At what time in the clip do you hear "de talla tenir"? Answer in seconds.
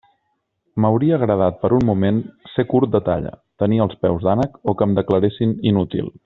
2.95-3.79